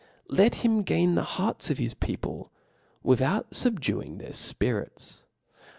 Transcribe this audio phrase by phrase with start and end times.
[0.29, 2.51] Let him gain tbe hearts of his people,
[3.03, 5.21] without fubduing their )fpirit€.